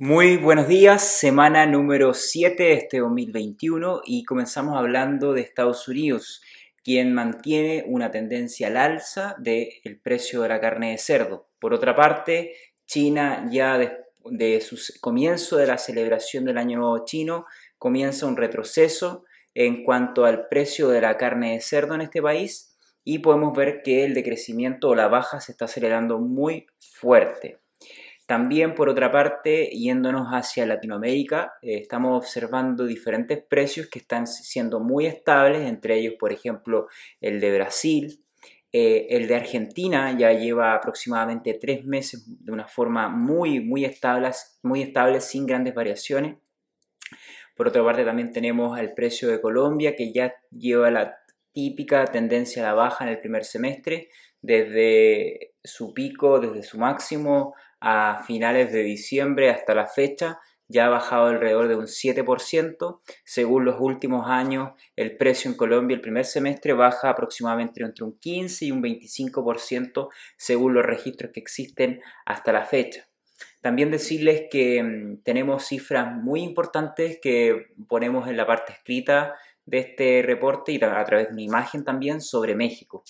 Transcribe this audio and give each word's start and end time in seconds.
Muy 0.00 0.36
buenos 0.36 0.68
días, 0.68 1.02
semana 1.02 1.66
número 1.66 2.14
7 2.14 2.62
de 2.62 2.72
este 2.74 2.98
2021 3.00 4.02
y 4.04 4.22
comenzamos 4.22 4.78
hablando 4.78 5.32
de 5.32 5.40
Estados 5.40 5.88
Unidos, 5.88 6.40
quien 6.84 7.12
mantiene 7.12 7.82
una 7.84 8.12
tendencia 8.12 8.68
al 8.68 8.76
alza 8.76 9.34
del 9.38 10.00
precio 10.00 10.42
de 10.42 10.50
la 10.50 10.60
carne 10.60 10.92
de 10.92 10.98
cerdo. 10.98 11.48
Por 11.58 11.74
otra 11.74 11.96
parte, 11.96 12.54
China 12.86 13.48
ya 13.50 13.76
de, 13.76 14.60
su 14.60 14.78
comienzo 15.00 15.56
de 15.56 15.66
la 15.66 15.78
celebración 15.78 16.44
del 16.44 16.58
Año 16.58 16.78
Nuevo 16.78 17.04
Chino 17.04 17.46
comienza 17.76 18.26
un 18.26 18.36
retroceso 18.36 19.24
en 19.52 19.82
cuanto 19.82 20.26
al 20.26 20.46
precio 20.46 20.90
de 20.90 21.00
la 21.00 21.16
carne 21.16 21.54
de 21.54 21.60
cerdo 21.60 21.96
en 21.96 22.02
este 22.02 22.22
país 22.22 22.78
y 23.02 23.18
podemos 23.18 23.52
ver 23.52 23.82
que 23.82 24.04
el 24.04 24.14
decrecimiento 24.14 24.90
o 24.90 24.94
la 24.94 25.08
baja 25.08 25.40
se 25.40 25.50
está 25.50 25.64
acelerando 25.64 26.20
muy 26.20 26.68
fuerte. 26.78 27.58
También, 28.28 28.74
por 28.74 28.90
otra 28.90 29.10
parte, 29.10 29.70
yéndonos 29.70 30.28
hacia 30.28 30.66
Latinoamérica, 30.66 31.54
eh, 31.62 31.78
estamos 31.78 32.14
observando 32.14 32.84
diferentes 32.84 33.42
precios 33.42 33.86
que 33.86 34.00
están 34.00 34.26
siendo 34.26 34.80
muy 34.80 35.06
estables, 35.06 35.66
entre 35.66 35.96
ellos, 35.96 36.12
por 36.20 36.30
ejemplo, 36.30 36.88
el 37.22 37.40
de 37.40 37.54
Brasil. 37.54 38.20
Eh, 38.70 39.06
el 39.08 39.28
de 39.28 39.34
Argentina 39.34 40.14
ya 40.14 40.30
lleva 40.34 40.74
aproximadamente 40.74 41.54
tres 41.54 41.86
meses 41.86 42.22
de 42.44 42.52
una 42.52 42.68
forma 42.68 43.08
muy, 43.08 43.60
muy 43.60 43.86
estable, 43.86 44.30
muy 44.62 44.82
estable, 44.82 45.22
sin 45.22 45.46
grandes 45.46 45.74
variaciones. 45.74 46.36
Por 47.56 47.68
otra 47.68 47.82
parte, 47.82 48.04
también 48.04 48.30
tenemos 48.30 48.78
el 48.78 48.92
precio 48.92 49.30
de 49.30 49.40
Colombia, 49.40 49.96
que 49.96 50.12
ya 50.12 50.34
lleva 50.50 50.90
la 50.90 51.16
típica 51.58 52.04
tendencia 52.04 52.62
a 52.62 52.68
la 52.68 52.74
baja 52.74 53.04
en 53.04 53.10
el 53.10 53.18
primer 53.18 53.44
semestre, 53.44 54.10
desde 54.40 55.54
su 55.64 55.92
pico, 55.92 56.38
desde 56.38 56.62
su 56.62 56.78
máximo 56.78 57.52
a 57.80 58.22
finales 58.24 58.72
de 58.72 58.84
diciembre 58.84 59.50
hasta 59.50 59.74
la 59.74 59.88
fecha 59.88 60.38
ya 60.68 60.86
ha 60.86 60.90
bajado 60.90 61.26
alrededor 61.26 61.66
de 61.66 61.74
un 61.74 61.86
7%. 61.86 63.00
Según 63.24 63.64
los 63.64 63.76
últimos 63.80 64.28
años, 64.28 64.70
el 64.94 65.16
precio 65.16 65.50
en 65.50 65.56
Colombia 65.56 65.96
el 65.96 66.00
primer 66.00 66.26
semestre 66.26 66.74
baja 66.74 67.10
aproximadamente 67.10 67.82
entre 67.82 68.04
un 68.04 68.16
15 68.16 68.66
y 68.66 68.70
un 68.70 68.80
25% 68.80 70.10
según 70.36 70.74
los 70.74 70.86
registros 70.86 71.32
que 71.32 71.40
existen 71.40 72.00
hasta 72.24 72.52
la 72.52 72.66
fecha. 72.66 73.08
También 73.62 73.90
decirles 73.90 74.44
que 74.48 74.80
mm, 74.80 75.22
tenemos 75.24 75.66
cifras 75.66 76.14
muy 76.14 76.42
importantes 76.42 77.18
que 77.20 77.72
ponemos 77.88 78.28
en 78.28 78.36
la 78.36 78.46
parte 78.46 78.74
escrita 78.74 79.34
de 79.68 79.78
este 79.78 80.22
reporte 80.22 80.72
y 80.72 80.82
a 80.82 81.04
través 81.04 81.28
de 81.28 81.32
una 81.32 81.42
imagen 81.42 81.84
también 81.84 82.20
sobre 82.20 82.54
México 82.54 83.04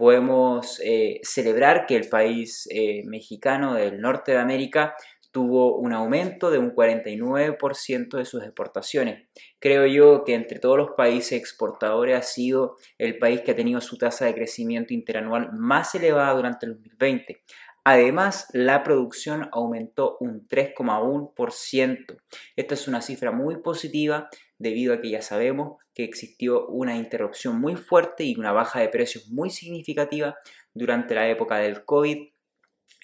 podemos 0.00 0.80
eh, 0.82 1.20
celebrar 1.22 1.84
que 1.84 1.94
el 1.94 2.08
país 2.08 2.66
eh, 2.70 3.02
mexicano 3.04 3.74
del 3.74 4.00
norte 4.00 4.32
de 4.32 4.38
América 4.38 4.94
tuvo 5.30 5.76
un 5.76 5.92
aumento 5.92 6.50
de 6.50 6.56
un 6.56 6.74
49% 6.74 8.16
de 8.16 8.24
sus 8.24 8.42
exportaciones. 8.42 9.28
Creo 9.58 9.84
yo 9.84 10.24
que 10.24 10.32
entre 10.32 10.58
todos 10.58 10.78
los 10.78 10.90
países 10.96 11.32
exportadores 11.32 12.16
ha 12.16 12.22
sido 12.22 12.76
el 12.96 13.18
país 13.18 13.42
que 13.42 13.50
ha 13.50 13.56
tenido 13.56 13.82
su 13.82 13.98
tasa 13.98 14.24
de 14.24 14.32
crecimiento 14.32 14.94
interanual 14.94 15.52
más 15.52 15.94
elevada 15.94 16.32
durante 16.32 16.64
el 16.64 16.76
2020. 16.76 17.42
Además, 17.84 18.46
la 18.54 18.82
producción 18.82 19.50
aumentó 19.52 20.16
un 20.20 20.48
3,1%. 20.48 22.16
Esta 22.56 22.74
es 22.74 22.88
una 22.88 23.02
cifra 23.02 23.32
muy 23.32 23.58
positiva 23.58 24.30
debido 24.60 24.92
a 24.92 25.00
que 25.00 25.08
ya 25.08 25.22
sabemos 25.22 25.78
que 25.94 26.04
existió 26.04 26.66
una 26.68 26.96
interrupción 26.96 27.58
muy 27.60 27.76
fuerte 27.76 28.24
y 28.24 28.36
una 28.36 28.52
baja 28.52 28.80
de 28.80 28.90
precios 28.90 29.28
muy 29.28 29.48
significativa 29.50 30.36
durante 30.74 31.14
la 31.14 31.28
época 31.28 31.56
del 31.56 31.84
COVID, 31.84 32.28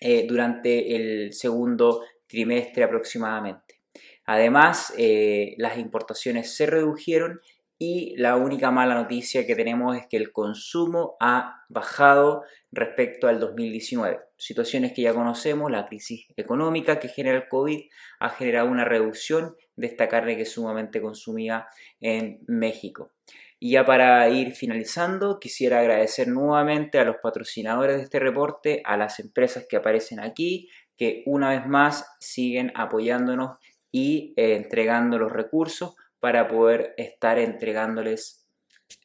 eh, 0.03 0.27
durante 0.29 0.95
el 0.95 1.33
segundo 1.33 2.03
trimestre 2.27 2.85
aproximadamente. 2.85 3.81
Además, 4.27 4.93
eh, 4.99 5.55
las 5.57 5.79
importaciones 5.79 6.55
se 6.55 6.67
redujeron 6.67 7.41
y 7.79 8.17
la 8.17 8.37
única 8.37 8.71
mala 8.71 8.95
noticia 8.95 9.47
que 9.47 9.55
tenemos 9.55 9.97
es 9.97 10.07
que 10.07 10.17
el 10.17 10.33
consumo 10.33 11.17
ha 11.21 11.65
bajado 11.69 12.45
respecto 12.73 13.29
al 13.29 13.39
2019. 13.39 14.19
Situaciones 14.39 14.93
que 14.93 15.03
ya 15.03 15.13
conocemos, 15.13 15.71
la 15.71 15.87
crisis 15.87 16.27
económica 16.37 16.99
que 16.99 17.09
genera 17.09 17.37
el 17.37 17.49
COVID 17.49 17.81
ha 18.21 18.31
generado 18.31 18.69
una 18.69 18.85
reducción 18.85 19.57
de 19.77 19.89
esta 19.89 20.09
carne 20.09 20.37
que 20.37 20.43
es 20.43 20.53
sumamente 20.53 21.03
consumida 21.03 21.69
en 22.01 22.41
México. 22.47 23.13
Y 23.59 23.73
ya 23.73 23.85
para 23.85 24.29
ir 24.31 24.53
finalizando, 24.53 25.39
quisiera 25.39 25.81
agradecer 25.81 26.29
nuevamente 26.29 26.99
a 26.99 27.05
los 27.05 27.17
patrocinadores 27.23 27.97
de 27.97 28.03
este 28.05 28.19
reporte, 28.19 28.83
a 28.85 28.97
las 28.97 29.19
empresas 29.19 29.67
que 29.69 29.77
aparecen 29.77 30.21
aquí, 30.21 30.69
que 30.97 31.23
una 31.27 31.51
vez 31.51 31.67
más 31.67 32.07
siguen 32.21 32.73
apoyándonos 32.75 33.59
y 33.93 34.35
eh, 34.37 34.57
entregando 34.57 35.19
los 35.19 35.33
recursos 35.33 35.95
para 36.21 36.49
poder 36.49 36.95
estar 36.97 37.39
entregándoles 37.39 38.47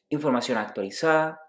información 0.08 0.58
actualizada, 0.58 1.40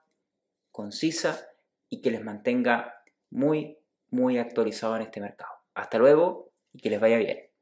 concisa 0.72 1.48
y 1.90 2.02
que 2.02 2.12
les 2.12 2.24
mantenga 2.24 2.96
muy, 3.30 3.80
muy 4.10 4.38
actualizado 4.38 4.96
en 4.96 5.04
este 5.04 5.22
mercado. 5.22 5.52
Hasta 5.76 5.98
luego 5.98 6.52
y 6.72 6.80
que 6.80 6.90
les 6.90 7.00
vaya 7.00 7.18
bien. 7.18 7.53